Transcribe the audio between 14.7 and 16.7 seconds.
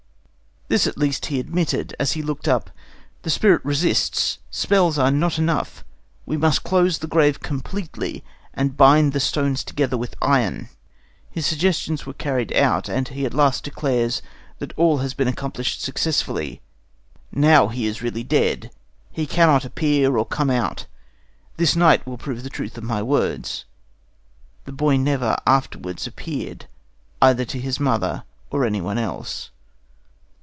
all has been accomplished successfully.